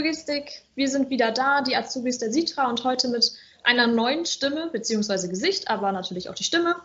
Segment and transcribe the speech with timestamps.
[0.00, 0.62] Logistik.
[0.74, 3.32] Wir sind wieder da, die Azubis der Sitra und heute mit
[3.64, 5.28] einer neuen Stimme bzw.
[5.28, 6.76] Gesicht, aber natürlich auch die Stimme.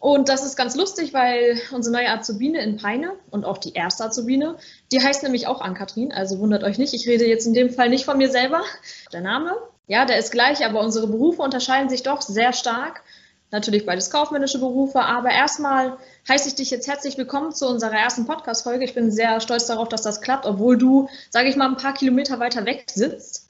[0.00, 4.06] Und das ist ganz lustig, weil unsere neue Azubine in Peine und auch die erste
[4.06, 4.56] Azubine,
[4.90, 7.88] die heißt nämlich auch Ann-Kathrin, also wundert euch nicht, ich rede jetzt in dem Fall
[7.88, 8.64] nicht von mir selber.
[9.12, 9.56] Der Name,
[9.86, 13.04] ja, der ist gleich, aber unsere Berufe unterscheiden sich doch sehr stark.
[13.52, 15.98] Natürlich beides kaufmännische Berufe, aber erstmal
[16.28, 18.84] heiße ich dich jetzt herzlich willkommen zu unserer ersten Podcast-Folge.
[18.84, 21.94] Ich bin sehr stolz darauf, dass das klappt, obwohl du, sage ich mal, ein paar
[21.94, 23.48] Kilometer weiter weg sitzt.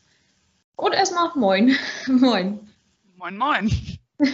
[0.76, 1.74] Und erstmal moin.
[2.06, 2.60] moin.
[3.16, 3.70] Moin, moin.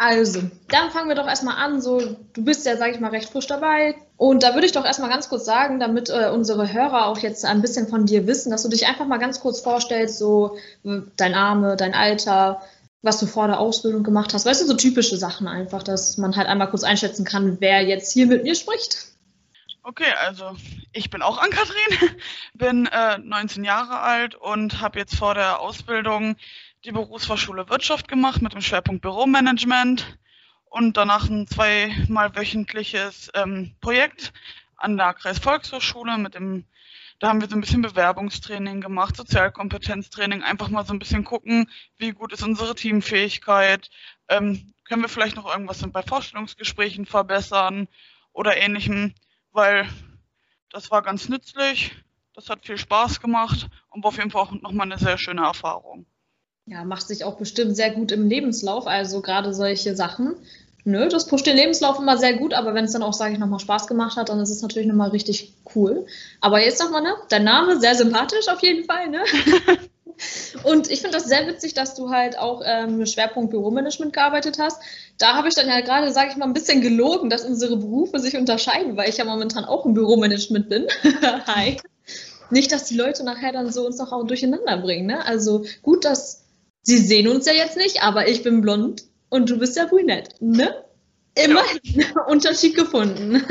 [0.00, 1.80] Also, dann fangen wir doch erstmal an.
[1.80, 1.98] So,
[2.32, 3.96] du bist ja, sage ich mal, recht frisch dabei.
[4.16, 7.44] Und da würde ich doch erstmal ganz kurz sagen, damit äh, unsere Hörer auch jetzt
[7.44, 11.32] ein bisschen von dir wissen, dass du dich einfach mal ganz kurz vorstellst, so dein
[11.32, 12.62] Name, dein Alter,
[13.02, 14.46] was du vor der Ausbildung gemacht hast.
[14.46, 18.12] Weißt du, so typische Sachen einfach, dass man halt einmal kurz einschätzen kann, wer jetzt
[18.12, 19.06] hier mit mir spricht.
[19.82, 20.56] Okay, also
[20.92, 22.18] ich bin auch Ann-Kathrin,
[22.54, 26.36] bin äh, 19 Jahre alt und habe jetzt vor der Ausbildung
[26.84, 30.18] die Berufsfachschule Wirtschaft gemacht mit dem Schwerpunkt Büromanagement
[30.66, 34.32] und danach ein zweimal wöchentliches ähm, Projekt
[34.76, 36.64] an der Kreisvolkshochschule mit dem,
[37.18, 41.68] da haben wir so ein bisschen Bewerbungstraining gemacht, Sozialkompetenztraining, einfach mal so ein bisschen gucken,
[41.96, 43.90] wie gut ist unsere Teamfähigkeit,
[44.28, 47.88] ähm, können wir vielleicht noch irgendwas bei Vorstellungsgesprächen verbessern
[48.32, 49.14] oder ähnlichem,
[49.52, 49.88] weil
[50.70, 51.96] das war ganz nützlich,
[52.34, 55.42] das hat viel Spaß gemacht und war auf jeden Fall auch nochmal eine sehr schöne
[55.42, 56.06] Erfahrung.
[56.66, 60.36] Ja, macht sich auch bestimmt sehr gut im Lebenslauf, also gerade solche Sachen.
[60.88, 63.38] Nö, das pusht den Lebenslauf immer sehr gut, aber wenn es dann auch, sage ich,
[63.38, 66.06] nochmal Spaß gemacht hat, dann ist es natürlich nochmal richtig cool.
[66.40, 67.12] Aber jetzt nochmal, ne?
[67.28, 69.20] Dein Name, sehr sympathisch auf jeden Fall, ne?
[70.64, 74.80] Und ich finde das sehr witzig, dass du halt auch ähm, Schwerpunkt Büromanagement gearbeitet hast.
[75.18, 78.18] Da habe ich dann ja gerade, sage ich mal, ein bisschen gelogen, dass unsere Berufe
[78.18, 80.86] sich unterscheiden, weil ich ja momentan auch im Büromanagement bin.
[81.46, 81.76] Hi.
[82.48, 85.06] Nicht, dass die Leute nachher dann so uns noch auch durcheinander bringen.
[85.06, 85.22] Ne?
[85.26, 86.46] Also gut, dass
[86.80, 90.34] Sie sehen uns ja jetzt nicht, aber ich bin blond und du bist ja brünett,
[90.40, 90.84] ne?
[91.34, 92.22] Immerhin ja.
[92.26, 93.44] Unterschied gefunden.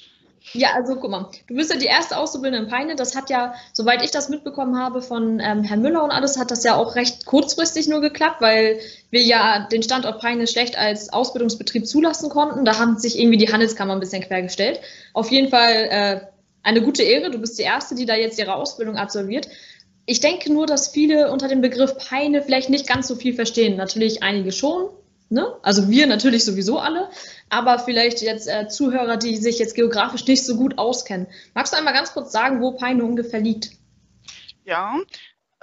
[0.52, 2.94] ja, also guck mal, du bist ja die erste Auszubildende in Peine.
[2.94, 6.50] Das hat ja, soweit ich das mitbekommen habe von ähm, Herrn Müller und alles, hat
[6.50, 8.78] das ja auch recht kurzfristig nur geklappt, weil
[9.10, 12.64] wir ja den Standort Peine schlecht als Ausbildungsbetrieb zulassen konnten.
[12.64, 14.80] Da haben sich irgendwie die Handelskammer ein bisschen quergestellt.
[15.14, 16.20] Auf jeden Fall äh,
[16.62, 17.30] eine gute Ehre.
[17.30, 19.48] Du bist die Erste, die da jetzt ihre Ausbildung absolviert.
[20.04, 23.76] Ich denke nur, dass viele unter dem Begriff Peine vielleicht nicht ganz so viel verstehen.
[23.76, 24.88] Natürlich einige schon,
[25.32, 25.56] ne?
[25.62, 27.10] also wir natürlich sowieso alle,
[27.48, 31.26] aber vielleicht jetzt äh, Zuhörer, die sich jetzt geografisch nicht so gut auskennen.
[31.54, 33.70] Magst du einmal ganz kurz sagen, wo Peine ungefähr liegt?
[34.64, 34.96] Ja,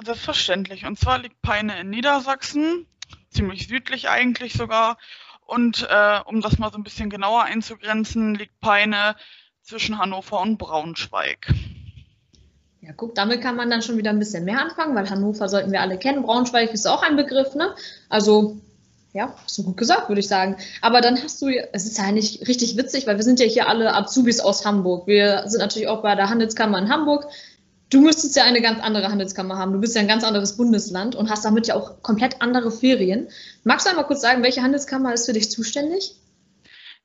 [0.04, 0.86] selbstverständlich.
[0.86, 2.86] Und zwar liegt Peine in Niedersachsen,
[3.30, 4.98] ziemlich südlich eigentlich sogar.
[5.46, 9.16] Und äh, um das mal so ein bisschen genauer einzugrenzen, liegt Peine
[9.62, 11.48] zwischen Hannover und Braunschweig.
[12.82, 15.72] Ja, guck, damit kann man dann schon wieder ein bisschen mehr anfangen, weil Hannover sollten
[15.72, 16.24] wir alle kennen.
[16.24, 17.76] Braunschweig ist auch ein Begriff, ne?
[18.08, 18.58] Also,
[19.14, 20.58] ja, hast du gut gesagt, würde ich sagen.
[20.82, 23.68] Aber dann hast du, es ist ja eigentlich richtig witzig, weil wir sind ja hier
[23.68, 25.08] alle Azubis aus Hamburg.
[25.08, 27.26] Wir sind natürlich auch bei der Handelskammer in Hamburg.
[27.90, 29.74] Du müsstest ja eine ganz andere Handelskammer haben.
[29.74, 33.30] Du bist ja ein ganz anderes Bundesland und hast damit ja auch komplett andere Ferien.
[33.64, 36.16] Magst du einmal kurz sagen, welche Handelskammer ist für dich zuständig?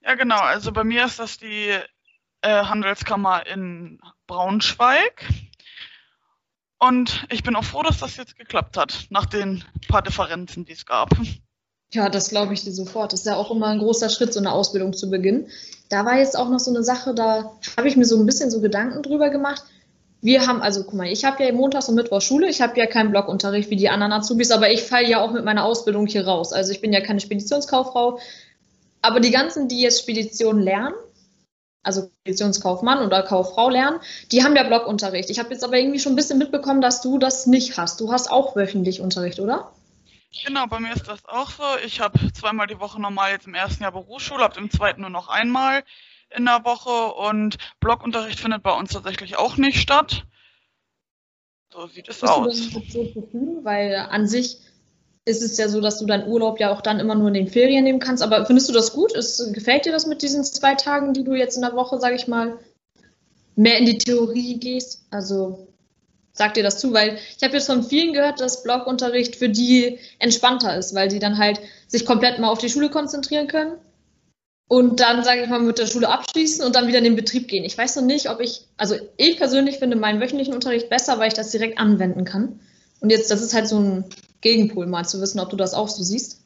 [0.03, 0.41] Ja, genau.
[0.41, 1.71] Also bei mir ist das die
[2.43, 5.25] äh, Handelskammer in Braunschweig.
[6.79, 10.73] Und ich bin auch froh, dass das jetzt geklappt hat, nach den paar Differenzen, die
[10.73, 11.09] es gab.
[11.95, 13.13] Ja, das glaube ich dir sofort.
[13.13, 15.47] Das ist ja auch immer ein großer Schritt, so eine Ausbildung zu beginnen.
[15.89, 18.51] Da war jetzt auch noch so eine Sache, da habe ich mir so ein bisschen
[18.51, 19.63] so Gedanken drüber gemacht.
[20.21, 22.87] Wir haben, also guck mal, ich habe ja montags und Mittwoch Schule, ich habe ja
[22.87, 26.27] keinen Blockunterricht wie die anderen Azubis, aber ich falle ja auch mit meiner Ausbildung hier
[26.27, 26.53] raus.
[26.53, 28.19] Also ich bin ja keine Speditionskauffrau.
[29.01, 30.95] Aber die ganzen, die jetzt Spedition lernen,
[31.85, 34.01] also Speditionskaufmann oder Kauffrau lernen,
[34.33, 35.31] die haben ja Blockunterricht.
[35.31, 38.01] Ich habe jetzt aber irgendwie schon ein bisschen mitbekommen, dass du das nicht hast.
[38.01, 39.71] Du hast auch wöchentlich Unterricht, oder?
[40.43, 41.63] Genau, bei mir ist das auch so.
[41.85, 45.11] Ich habe zweimal die Woche normal jetzt im ersten Jahr Berufsschule, ab dem zweiten nur
[45.11, 45.85] noch einmal
[46.31, 50.27] in der Woche und Blockunterricht findet bei uns tatsächlich auch nicht statt.
[51.73, 52.71] So sieht es Bist aus.
[52.71, 53.65] Du so zufrieden?
[53.65, 54.59] Weil an sich
[55.25, 57.49] ist es ja so, dass du deinen Urlaub ja auch dann immer nur in den
[57.49, 58.23] Ferien nehmen kannst.
[58.23, 59.13] Aber findest du das gut?
[59.13, 62.17] Ist, gefällt dir das mit diesen zwei Tagen, die du jetzt in der Woche, sage
[62.17, 62.59] ich mal,
[63.57, 65.07] mehr in die Theorie gehst?
[65.11, 65.74] Also
[66.35, 69.99] sag dir das zu, weil ich habe jetzt von vielen gehört, dass Blogunterricht für die
[70.19, 73.79] entspannter ist, weil die dann halt sich komplett mal auf die Schule konzentrieren können
[74.69, 77.49] und dann, sage ich mal, mit der Schule abschließen und dann wieder in den Betrieb
[77.49, 77.65] gehen.
[77.65, 81.29] Ich weiß noch nicht, ob ich, also ich persönlich finde meinen wöchentlichen Unterricht besser, weil
[81.29, 82.61] ich das direkt anwenden kann.
[83.01, 84.05] Und jetzt, das ist halt so ein
[84.41, 86.41] Gegenpol, mal zu wissen, ob du das auch so siehst.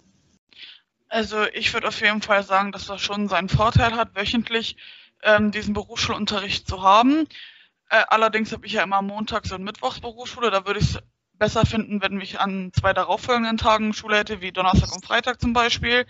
[1.08, 4.76] Also ich würde auf jeden Fall sagen, dass das schon seinen Vorteil hat, wöchentlich
[5.22, 7.26] ähm, diesen Berufsschulunterricht zu haben.
[7.90, 10.50] Äh, allerdings habe ich ja immer montags und mittwochs Berufsschule.
[10.50, 10.98] Da würde ich es
[11.34, 15.52] besser finden, wenn ich an zwei darauffolgenden Tagen Schule hätte, wie Donnerstag und Freitag zum
[15.52, 16.06] Beispiel.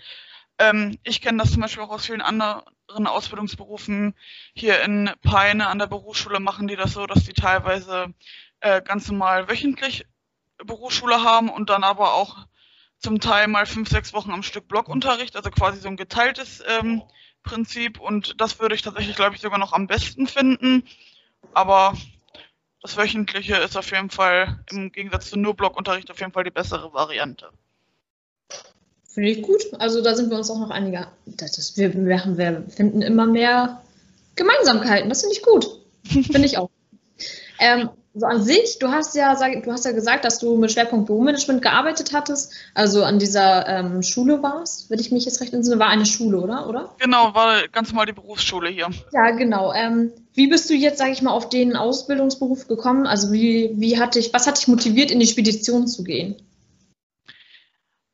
[0.57, 2.63] Ähm, ich kenne das zum Beispiel auch aus vielen anderen
[3.07, 4.15] Ausbildungsberufen.
[4.53, 8.13] Hier in Peine an der Berufsschule machen die das so, dass die teilweise
[8.59, 10.05] äh, ganz normal wöchentlich
[10.57, 12.47] Berufsschule haben und dann aber auch
[12.97, 17.01] zum Teil mal fünf, sechs Wochen am Stück Blockunterricht, also quasi so ein geteiltes ähm,
[17.43, 17.99] Prinzip.
[17.99, 20.83] Und das würde ich tatsächlich, glaube ich, sogar noch am besten finden.
[21.53, 21.93] Aber
[22.81, 26.51] das Wöchentliche ist auf jeden Fall im Gegensatz zu nur Blockunterricht auf jeden Fall die
[26.51, 27.49] bessere Variante.
[29.03, 29.61] Finde ich gut.
[29.79, 31.11] Also da sind wir uns auch noch einiger.
[31.25, 33.81] Das ist, wir, wir, wir finden immer mehr
[34.35, 35.09] Gemeinsamkeiten.
[35.09, 35.67] Das finde ich gut.
[36.05, 36.69] Finde ich auch.
[37.59, 41.07] ähm, so an sich, du hast ja, du hast ja gesagt, dass du mit Schwerpunkt
[41.07, 45.79] Büromanagement gearbeitet hattest, also an dieser ähm, Schule warst, wenn ich mich jetzt recht entsinne,
[45.79, 46.67] war eine Schule, oder?
[46.67, 46.95] oder?
[46.99, 48.89] Genau, war ganz normal die Berufsschule hier.
[49.13, 49.73] Ja, genau.
[49.73, 53.07] Ähm, wie bist du jetzt, sage ich mal, auf den Ausbildungsberuf gekommen?
[53.07, 56.35] Also wie, wie hat dich, was hat dich motiviert, in die Spedition zu gehen?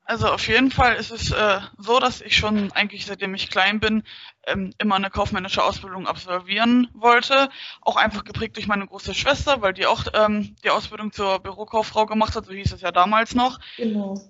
[0.07, 3.79] Also auf jeden Fall ist es äh, so, dass ich schon eigentlich seitdem ich klein
[3.79, 4.03] bin
[4.45, 7.49] ähm, immer eine kaufmännische Ausbildung absolvieren wollte.
[7.81, 12.05] Auch einfach geprägt durch meine große Schwester, weil die auch ähm, die Ausbildung zur Bürokauffrau
[12.05, 13.59] gemacht hat, so hieß es ja damals noch.
[13.77, 14.21] Genau.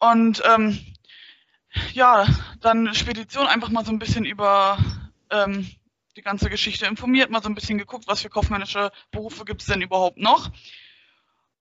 [0.00, 0.80] Und ähm,
[1.92, 2.26] ja,
[2.60, 4.78] dann Spedition einfach mal so ein bisschen über
[5.30, 5.70] ähm,
[6.16, 9.68] die ganze Geschichte informiert, mal so ein bisschen geguckt, was für kaufmännische Berufe gibt es
[9.68, 10.50] denn überhaupt noch.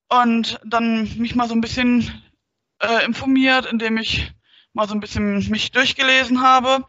[0.09, 2.23] Und dann mich mal so ein bisschen
[2.81, 4.31] äh, informiert, indem ich
[4.73, 6.85] mal so ein bisschen mich durchgelesen habe.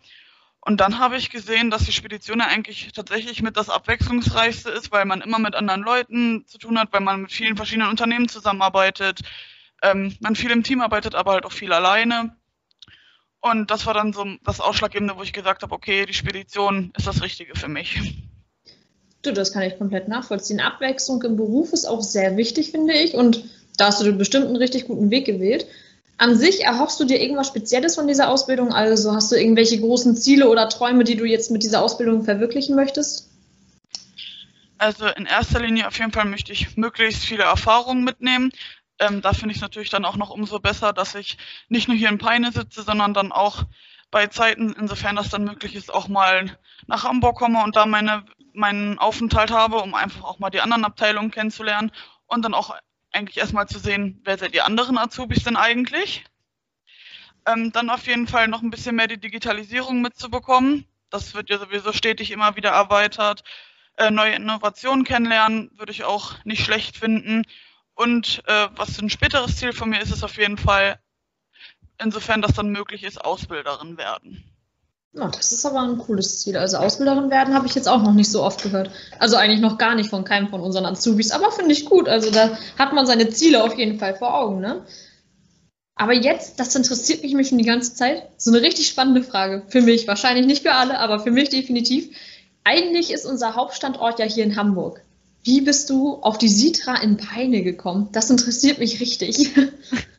[0.65, 4.93] Und dann habe ich gesehen, dass die Spedition ja eigentlich tatsächlich mit das abwechslungsreichste ist,
[4.93, 8.29] weil man immer mit anderen Leuten zu tun hat, weil man mit vielen verschiedenen Unternehmen
[8.29, 9.21] zusammenarbeitet,
[9.83, 12.37] ähm, man viel im Team arbeitet, aber halt auch viel alleine.
[13.41, 17.09] Und das war dann so das Ausschlaggebende, wo ich gesagt habe, okay, die Spedition ist
[17.09, 18.01] das Richtige für mich.
[19.23, 20.61] Du, das kann ich komplett nachvollziehen.
[20.61, 23.15] Abwechslung im Beruf ist auch sehr wichtig, finde ich.
[23.15, 23.45] Und
[23.79, 25.67] da hast du bestimmt einen richtig guten Weg gewählt.
[26.23, 28.73] An sich erhoffst du dir irgendwas Spezielles von dieser Ausbildung?
[28.73, 32.77] Also hast du irgendwelche großen Ziele oder Träume, die du jetzt mit dieser Ausbildung verwirklichen
[32.77, 33.29] möchtest?
[34.79, 38.53] Also in erster Linie auf jeden Fall möchte ich möglichst viele Erfahrungen mitnehmen.
[39.01, 41.39] Ähm, da finde ich es natürlich dann auch noch umso besser, dass ich
[41.69, 43.65] nicht nur hier in Peine sitze, sondern dann auch
[44.13, 48.25] bei Zeiten, insofern das dann möglich ist, auch mal nach Hamburg komme und da meine,
[48.53, 51.91] meinen Aufenthalt habe, um einfach auch mal die anderen Abteilungen kennenzulernen
[52.29, 52.77] und dann auch
[53.13, 56.25] eigentlich erstmal zu sehen, wer seid die anderen Azubis denn eigentlich?
[57.47, 60.87] Ähm, dann auf jeden Fall noch ein bisschen mehr die Digitalisierung mitzubekommen.
[61.11, 63.45] Das wird ja sowieso stetig immer wieder erweitert.
[63.97, 67.43] Äh, neue Innovationen kennenlernen würde ich auch nicht schlecht finden.
[67.95, 70.99] Und äh, was ein späteres Ziel von mir ist, ist auf jeden Fall,
[72.01, 74.52] insofern das dann möglich ist, Ausbilderin werden.
[75.15, 76.57] Oh, das ist aber ein cooles Ziel.
[76.57, 78.91] Also Ausbilderin werden habe ich jetzt auch noch nicht so oft gehört.
[79.19, 82.09] Also eigentlich noch gar nicht von keinem von unseren Azubis, aber finde ich gut.
[82.09, 84.87] Also da hat man seine Ziele auf jeden Fall vor Augen, ne?
[85.97, 88.23] Aber jetzt, das interessiert mich schon die ganze Zeit.
[88.39, 89.65] So eine richtig spannende Frage.
[89.69, 92.17] Für mich, wahrscheinlich nicht für alle, aber für mich definitiv.
[92.65, 95.03] Eigentlich ist unser Hauptstandort ja hier in Hamburg.
[95.45, 98.09] Wie bist du auf die Sitra in Peine gekommen?
[98.13, 99.51] Das interessiert mich richtig.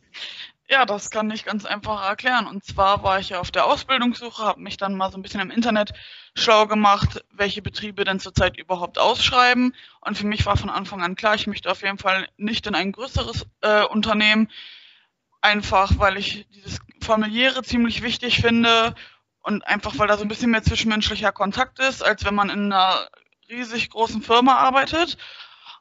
[0.70, 2.46] Ja, das kann ich ganz einfach erklären.
[2.46, 5.40] Und zwar war ich ja auf der Ausbildungssuche, habe mich dann mal so ein bisschen
[5.40, 5.92] im Internet
[6.34, 9.74] schlau gemacht, welche Betriebe denn zurzeit überhaupt ausschreiben.
[10.00, 12.74] Und für mich war von Anfang an klar, ich möchte auf jeden Fall nicht in
[12.74, 14.50] ein größeres äh, Unternehmen,
[15.42, 18.94] einfach weil ich dieses familiäre ziemlich wichtig finde
[19.42, 22.72] und einfach weil da so ein bisschen mehr zwischenmenschlicher Kontakt ist, als wenn man in
[22.72, 23.06] einer
[23.50, 25.18] riesig großen Firma arbeitet.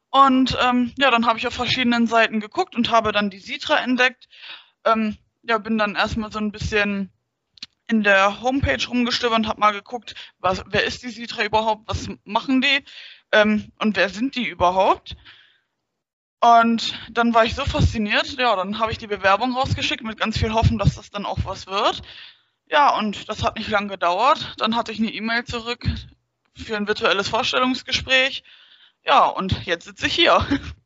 [0.09, 3.77] Und ähm, ja, dann habe ich auf verschiedenen Seiten geguckt und habe dann die Sitra
[3.77, 4.27] entdeckt
[4.85, 7.11] ähm, ja, bin dann erstmal so ein bisschen
[7.87, 12.07] in der Homepage rumgestöbert und habe mal geguckt, was, wer ist die Sitra überhaupt, was
[12.23, 12.83] machen die
[13.31, 15.15] ähm, und wer sind die überhaupt.
[16.39, 20.37] Und dann war ich so fasziniert, ja, dann habe ich die Bewerbung rausgeschickt mit ganz
[20.37, 22.01] viel Hoffen, dass das dann auch was wird.
[22.65, 24.55] Ja, und das hat nicht lange gedauert.
[24.57, 25.85] Dann hatte ich eine E-Mail zurück
[26.55, 28.43] für ein virtuelles Vorstellungsgespräch.
[29.05, 30.45] Ja, und jetzt sitze ich hier.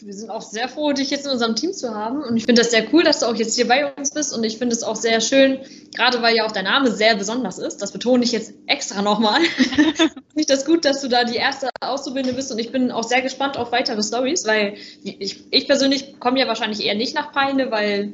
[0.00, 2.22] wir sind auch sehr froh, dich jetzt in unserem Team zu haben.
[2.22, 4.36] Und ich finde das sehr cool, dass du auch jetzt hier bei uns bist.
[4.36, 5.60] Und ich finde es auch sehr schön,
[5.94, 7.78] gerade weil ja auch dein Name sehr besonders ist.
[7.78, 9.40] Das betone ich jetzt extra nochmal.
[9.56, 12.52] finde ich das gut, dass du da die erste Auszubildende bist.
[12.52, 16.46] Und ich bin auch sehr gespannt auf weitere Stories, weil ich, ich persönlich komme ja
[16.46, 18.12] wahrscheinlich eher nicht nach Peine, weil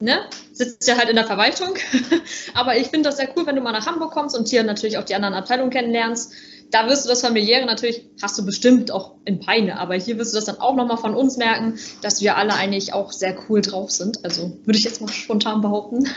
[0.00, 0.18] ne,
[0.52, 1.74] sitzt ja halt in der Verwaltung.
[2.54, 4.98] Aber ich finde das sehr cool, wenn du mal nach Hamburg kommst und hier natürlich
[4.98, 6.32] auch die anderen Abteilungen kennenlernst
[6.70, 10.32] da wirst du das familiäre natürlich, hast du bestimmt auch in Peine, aber hier wirst
[10.32, 13.60] du das dann auch nochmal von uns merken, dass wir alle eigentlich auch sehr cool
[13.60, 14.24] drauf sind.
[14.24, 16.08] Also würde ich jetzt mal spontan behaupten.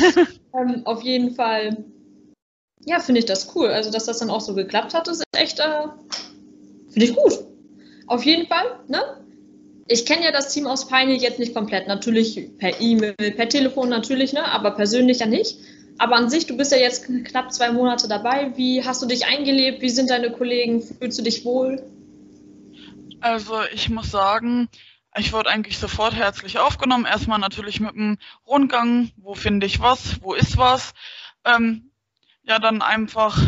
[0.54, 1.84] ähm, auf jeden Fall,
[2.84, 3.68] ja, finde ich das cool.
[3.68, 5.88] Also, dass das dann auch so geklappt hat, ist echt, äh,
[6.90, 7.32] Finde ich gut.
[8.06, 9.00] Auf jeden Fall, ne?
[9.86, 11.88] Ich kenne ja das Team aus Pioneer jetzt nicht komplett.
[11.88, 14.44] Natürlich per E-Mail, per Telefon natürlich, ne?
[14.44, 15.58] Aber persönlich ja nicht.
[16.00, 18.56] Aber an sich, du bist ja jetzt knapp zwei Monate dabei.
[18.56, 19.82] Wie hast du dich eingelebt?
[19.82, 20.80] Wie sind deine Kollegen?
[20.80, 21.82] Fühlst du dich wohl?
[23.20, 24.70] Also ich muss sagen,
[25.14, 27.04] ich wurde eigentlich sofort herzlich aufgenommen.
[27.04, 28.16] Erstmal natürlich mit einem
[28.46, 30.94] Rundgang, wo finde ich was, wo ist was.
[31.44, 31.90] Ähm,
[32.44, 33.38] ja, dann einfach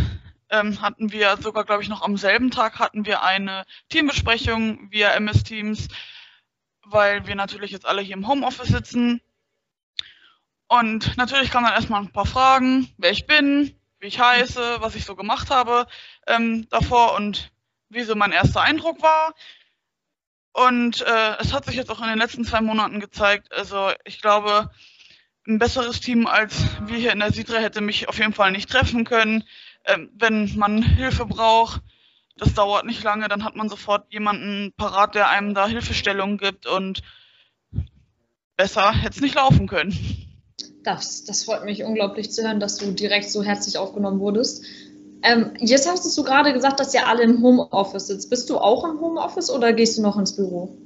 [0.50, 5.08] ähm, hatten wir sogar, glaube ich, noch am selben Tag hatten wir eine Teambesprechung via
[5.12, 5.88] MS Teams,
[6.84, 9.22] weil wir natürlich jetzt alle hier im Homeoffice sitzen
[10.72, 14.94] und natürlich kamen dann erstmal ein paar Fragen, wer ich bin, wie ich heiße, was
[14.94, 15.86] ich so gemacht habe
[16.26, 17.52] ähm, davor und
[17.90, 19.34] wie so mein erster Eindruck war.
[20.54, 23.52] Und äh, es hat sich jetzt auch in den letzten zwei Monaten gezeigt.
[23.52, 24.70] Also ich glaube,
[25.46, 28.70] ein besseres Team als wir hier in der Sidra hätte mich auf jeden Fall nicht
[28.70, 29.44] treffen können.
[29.84, 31.82] Ähm, wenn man Hilfe braucht,
[32.38, 36.66] das dauert nicht lange, dann hat man sofort jemanden parat, der einem da Hilfestellung gibt
[36.66, 37.02] und
[38.56, 40.31] besser hätte es nicht laufen können.
[40.82, 44.64] Das, das freut mich unglaublich zu hören, dass du direkt so herzlich aufgenommen wurdest.
[45.22, 48.30] Ähm, jetzt hast du gerade gesagt, dass ihr alle im Homeoffice sitzt.
[48.30, 50.76] Bist du auch im Homeoffice oder gehst du noch ins Büro?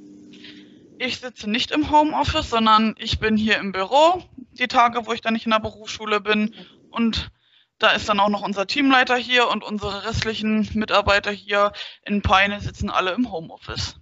[0.99, 5.21] Ich sitze nicht im Homeoffice, sondern ich bin hier im Büro, die Tage, wo ich
[5.21, 6.53] dann nicht in der Berufsschule bin.
[6.91, 7.31] Und
[7.79, 11.71] da ist dann auch noch unser Teamleiter hier und unsere restlichen Mitarbeiter hier
[12.05, 13.95] in Peine sitzen alle im Homeoffice.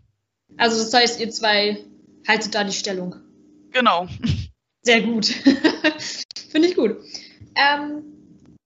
[0.57, 1.83] Also das heißt, ihr zwei
[2.27, 3.15] haltet da die Stellung.
[3.71, 4.07] Genau.
[4.85, 5.25] Sehr gut.
[6.51, 6.97] Finde ich gut.
[7.55, 8.03] Ähm,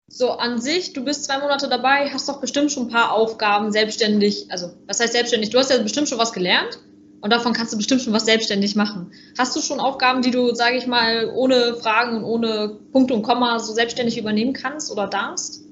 [0.09, 3.73] so, an sich, du bist zwei Monate dabei, hast doch bestimmt schon ein paar Aufgaben
[3.73, 5.51] selbstständig, also was heißt selbstständig?
[5.51, 6.79] Du hast ja bestimmt schon was gelernt
[7.21, 9.13] und davon kannst du bestimmt schon was selbstständig machen.
[9.37, 13.23] Hast du schon Aufgaben, die du, sage ich mal, ohne Fragen und ohne Punkte und
[13.23, 15.65] Komma so selbstständig übernehmen kannst oder darfst?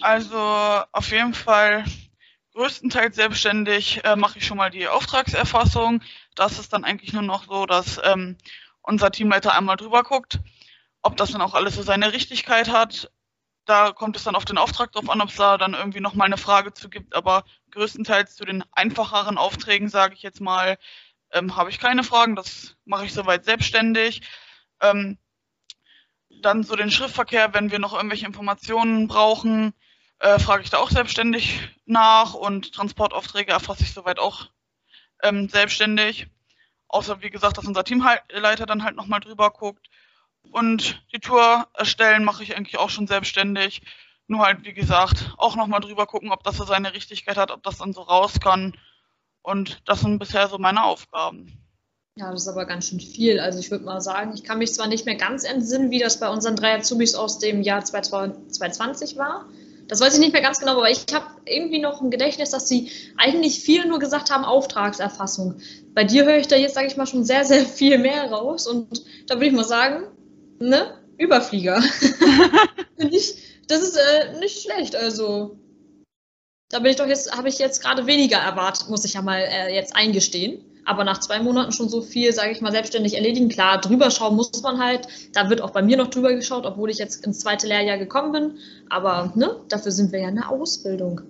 [0.00, 1.84] Also auf jeden Fall
[2.54, 6.00] größtenteils selbstständig äh, mache ich schon mal die Auftragserfassung.
[6.34, 8.36] Das ist dann eigentlich nur noch so, dass ähm,
[8.82, 10.40] unser Teamleiter einmal drüber guckt,
[11.02, 13.10] ob das dann auch alles so seine Richtigkeit hat.
[13.66, 16.26] Da kommt es dann auf den Auftrag drauf an, ob es da dann irgendwie nochmal
[16.26, 17.14] eine Frage zu gibt.
[17.14, 20.78] Aber größtenteils zu den einfacheren Aufträgen, sage ich jetzt mal,
[21.32, 22.36] ähm, habe ich keine Fragen.
[22.36, 24.22] Das mache ich soweit selbstständig.
[24.80, 25.18] Ähm,
[26.42, 29.74] dann so den Schriftverkehr, wenn wir noch irgendwelche Informationen brauchen,
[30.20, 34.48] äh, frage ich da auch selbstständig nach und Transportaufträge erfasse ich soweit auch
[35.22, 36.28] ähm, selbstständig.
[36.92, 39.88] Außer, wie gesagt, dass unser Teamleiter dann halt nochmal drüber guckt.
[40.50, 43.82] Und die Tour erstellen mache ich eigentlich auch schon selbstständig.
[44.26, 47.62] Nur halt, wie gesagt, auch nochmal drüber gucken, ob das so seine Richtigkeit hat, ob
[47.62, 48.76] das dann so raus kann.
[49.42, 51.56] Und das sind bisher so meine Aufgaben.
[52.16, 53.38] Ja, das ist aber ganz schön viel.
[53.38, 56.18] Also ich würde mal sagen, ich kann mich zwar nicht mehr ganz entsinnen, wie das
[56.18, 59.46] bei unseren drei Azubis aus dem Jahr 2020 war.
[59.90, 62.68] Das weiß ich nicht mehr ganz genau, aber ich habe irgendwie noch im Gedächtnis, dass
[62.68, 65.60] sie eigentlich viel nur gesagt haben, Auftragserfassung.
[65.94, 68.68] Bei dir höre ich da jetzt, sage ich mal, schon sehr, sehr viel mehr raus.
[68.68, 70.04] Und da würde ich mal sagen,
[70.60, 71.82] ne, Überflieger.
[72.98, 74.94] das ist äh, nicht schlecht.
[74.94, 75.58] Also
[76.68, 79.40] da bin ich doch jetzt, habe ich jetzt gerade weniger erwartet, muss ich ja mal
[79.40, 83.48] äh, jetzt eingestehen aber nach zwei Monaten schon so viel, sage ich mal, selbstständig erledigen.
[83.48, 85.06] Klar, drüber schauen muss man halt.
[85.32, 88.32] Da wird auch bei mir noch drüber geschaut, obwohl ich jetzt ins zweite Lehrjahr gekommen
[88.32, 88.54] bin.
[88.88, 91.22] Aber ne, dafür sind wir ja in der Ausbildung.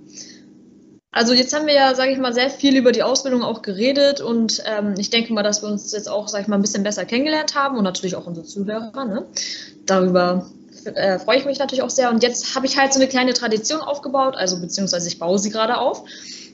[1.12, 4.20] Also jetzt haben wir ja, sage ich mal, sehr viel über die Ausbildung auch geredet
[4.20, 6.84] und ähm, ich denke mal, dass wir uns jetzt auch, sage ich mal, ein bisschen
[6.84, 9.04] besser kennengelernt haben und natürlich auch unsere Zuhörer.
[9.04, 9.26] Ne?
[9.86, 10.46] Darüber
[10.84, 12.10] äh, freue ich mich natürlich auch sehr.
[12.10, 15.50] Und jetzt habe ich halt so eine kleine Tradition aufgebaut, also beziehungsweise ich baue sie
[15.50, 16.04] gerade auf.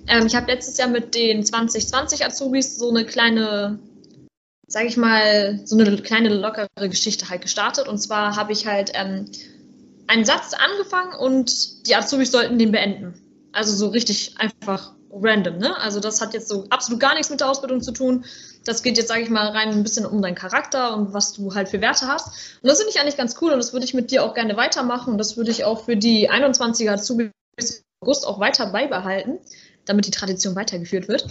[0.09, 3.79] Ähm, ich habe letztes Jahr mit den 2020 Azubis so eine kleine,
[4.69, 7.89] sage ich mal, so eine kleine lockere Geschichte halt gestartet.
[7.89, 9.27] Und zwar habe ich halt ähm,
[10.07, 13.15] einen Satz angefangen und die Azubis sollten den beenden.
[13.53, 15.77] Also so richtig einfach random, ne?
[15.79, 18.25] Also das hat jetzt so absolut gar nichts mit der Ausbildung zu tun.
[18.65, 21.55] Das geht jetzt, sage ich mal, rein ein bisschen um deinen Charakter und was du
[21.55, 22.59] halt für Werte hast.
[22.63, 24.57] Und das finde ich eigentlich ganz cool und das würde ich mit dir auch gerne
[24.57, 27.31] weitermachen und das würde ich auch für die 21er Azubis
[28.01, 29.39] August auch weiter beibehalten
[29.87, 31.27] damit die Tradition weitergeführt wird.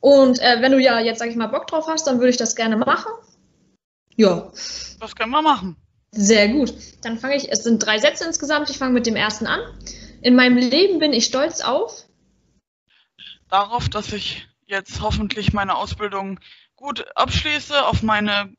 [0.00, 2.36] Und äh, wenn du ja jetzt, sag ich mal, Bock drauf hast, dann würde ich
[2.36, 3.12] das gerne machen.
[4.16, 4.50] Ja.
[4.98, 5.76] Das können wir machen.
[6.12, 6.74] Sehr gut.
[7.02, 9.60] Dann fange ich, es sind drei Sätze insgesamt, ich fange mit dem ersten an.
[10.22, 12.06] In meinem Leben bin ich stolz auf.
[13.48, 16.38] Darauf, dass ich jetzt hoffentlich meine Ausbildung
[16.76, 18.54] gut abschließe, auf meine,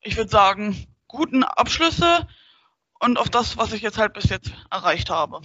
[0.00, 2.26] ich würde sagen, guten Abschlüsse
[3.00, 5.40] und auf das, was ich jetzt halt bis jetzt erreicht habe.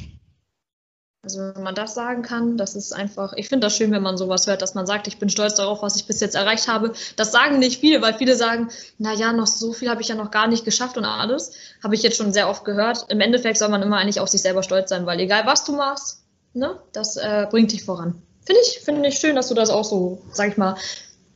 [1.23, 4.17] Also wenn man das sagen kann, das ist einfach, ich finde das schön, wenn man
[4.17, 6.93] sowas hört, dass man sagt, ich bin stolz darauf, was ich bis jetzt erreicht habe.
[7.15, 10.15] Das sagen nicht viele, weil viele sagen, na ja, noch so viel habe ich ja
[10.15, 11.51] noch gar nicht geschafft und alles.
[11.83, 13.05] Habe ich jetzt schon sehr oft gehört.
[13.09, 15.75] Im Endeffekt soll man immer eigentlich auf sich selber stolz sein, weil egal was du
[15.75, 16.23] machst,
[16.53, 18.19] ne, das äh, bringt dich voran.
[18.43, 20.75] finde ich, finde ich schön, dass du das auch so, sag ich mal,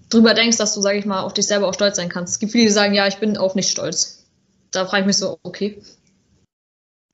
[0.10, 2.34] drüber denkst, dass du, sag ich mal, auf dich selber auch stolz sein kannst.
[2.34, 4.26] Es gibt viele, die sagen, ja, ich bin auch nicht stolz.
[4.72, 5.80] Da frage ich mich so, okay.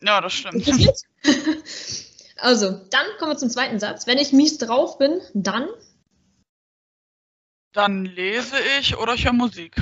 [0.01, 0.65] Ja, das stimmt.
[2.41, 4.07] also, dann kommen wir zum zweiten Satz.
[4.07, 5.67] Wenn ich mies drauf bin, dann?
[7.73, 9.75] Dann lese ich oder ich höre Musik.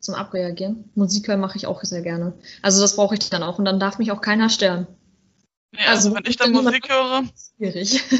[0.00, 0.90] Zum Abreagieren.
[0.94, 2.38] Musik hören mache ich auch sehr gerne.
[2.62, 4.86] Also das brauche ich dann auch und dann darf mich auch keiner stören.
[5.72, 7.24] Ja, also, also wenn ich dann Musik höre.
[7.56, 8.02] Schwierig.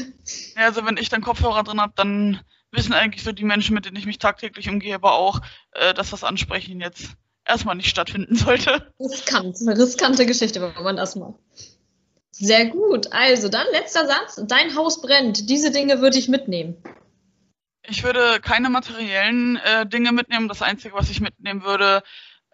[0.57, 2.41] Ja, also wenn ich dann Kopfhörer drin habe, dann
[2.73, 5.39] wissen eigentlich so die Menschen, mit denen ich mich tagtäglich umgehe, aber auch,
[5.71, 7.11] äh, dass das Ansprechen jetzt
[7.45, 8.91] erstmal nicht stattfinden sollte.
[8.99, 11.35] Riskant, eine riskante Geschichte, wenn man das macht.
[12.39, 13.11] Sehr gut.
[13.11, 14.41] Also dann letzter Satz.
[14.47, 15.49] Dein Haus brennt.
[15.49, 16.75] Diese Dinge würde ich mitnehmen.
[17.83, 20.47] Ich würde keine materiellen äh, Dinge mitnehmen.
[20.47, 22.03] Das Einzige, was ich mitnehmen würde,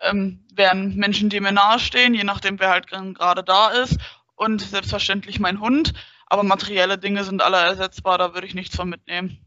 [0.02, 3.98] ähm, wären Menschen, die mir nahestehen, je nachdem, wer halt gerade da ist.
[4.36, 5.94] Und selbstverständlich mein Hund.
[6.28, 9.43] Aber materielle Dinge sind alle ersetzbar, da würde ich nichts von mitnehmen.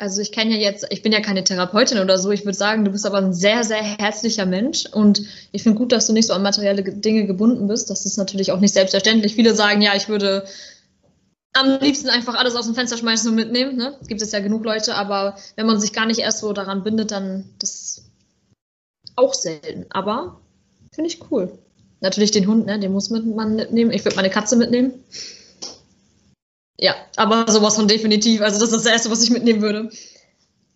[0.00, 2.86] Also ich kenne ja jetzt, ich bin ja keine Therapeutin oder so, ich würde sagen,
[2.86, 6.26] du bist aber ein sehr, sehr herzlicher Mensch und ich finde gut, dass du nicht
[6.26, 7.90] so an materielle Dinge gebunden bist.
[7.90, 9.34] Das ist natürlich auch nicht selbstverständlich.
[9.34, 10.46] Viele sagen, ja, ich würde
[11.52, 13.76] am liebsten einfach alles aus dem Fenster schmeißen und mitnehmen.
[13.76, 13.94] Ne?
[14.08, 17.10] Gibt es ja genug Leute, aber wenn man sich gar nicht erst so daran bindet,
[17.10, 18.04] dann das
[19.16, 19.84] auch selten.
[19.90, 20.40] Aber
[20.94, 21.58] finde ich cool.
[22.00, 22.78] Natürlich den Hund, ne?
[22.78, 23.90] den muss man mitnehmen.
[23.90, 24.94] Ich würde meine Katze mitnehmen.
[26.82, 28.40] Ja, aber sowas von definitiv.
[28.40, 29.90] Also das ist das Erste, was ich mitnehmen würde.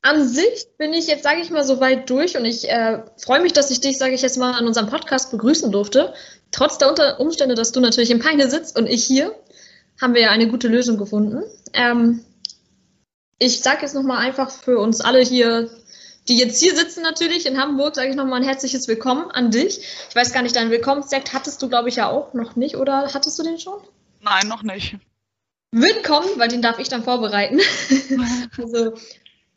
[0.02, 3.40] An sich bin ich jetzt, sage ich mal, so weit durch und ich äh, freue
[3.40, 6.12] mich, dass ich dich, sage ich jetzt mal, an unserem Podcast begrüßen durfte.
[6.50, 9.34] Trotz der Umstände, dass du natürlich in Peine sitzt und ich hier,
[9.98, 11.42] haben wir ja eine gute Lösung gefunden.
[11.72, 12.22] Ähm,
[13.38, 15.70] ich sage jetzt nochmal einfach für uns alle hier,
[16.28, 19.80] die jetzt hier sitzen natürlich in Hamburg, sage ich nochmal ein herzliches Willkommen an dich.
[20.10, 23.08] Ich weiß gar nicht, deinen Willkommenssekt hattest du, glaube ich, ja auch noch nicht, oder
[23.14, 23.80] hattest du den schon?
[24.20, 24.96] Nein, noch nicht
[25.74, 27.58] wird kommen, weil den darf ich dann vorbereiten.
[28.58, 28.94] also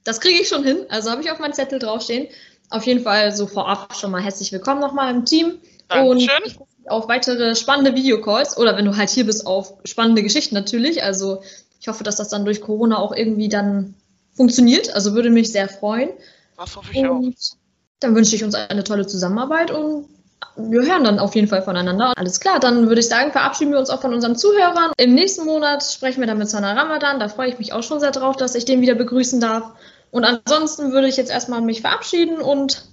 [0.04, 0.86] das kriege ich schon hin.
[0.90, 2.28] Also habe ich auf meinem Zettel draufstehen.
[2.70, 5.60] Auf jeden Fall so vorab schon mal herzlich willkommen nochmal im Team.
[5.88, 6.10] Dankeschön.
[6.10, 10.56] Und ich auf weitere spannende Videocalls oder wenn du halt hier bist, auf spannende Geschichten
[10.56, 11.04] natürlich.
[11.04, 11.44] Also
[11.80, 13.94] ich hoffe, dass das dann durch Corona auch irgendwie dann
[14.34, 14.94] funktioniert.
[14.96, 16.10] Also würde mich sehr freuen.
[16.58, 17.58] Das hoffe ich und auch.
[18.00, 20.08] Dann wünsche ich uns eine tolle Zusammenarbeit und
[20.58, 22.14] wir hören dann auf jeden Fall voneinander.
[22.18, 24.92] Alles klar, dann würde ich sagen, verabschieden wir uns auch von unseren Zuhörern.
[24.98, 27.20] Im nächsten Monat sprechen wir dann mit Sana Ramadan.
[27.20, 29.72] Da freue ich mich auch schon sehr drauf, dass ich den wieder begrüßen darf.
[30.12, 32.86] Und ansonsten würde ich jetzt erstmal mich verabschieden und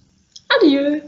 [0.48, 1.00] adieu.